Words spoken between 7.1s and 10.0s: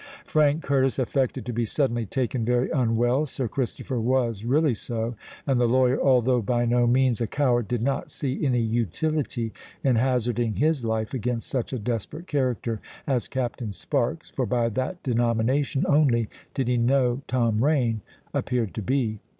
a coward, did not see any utility in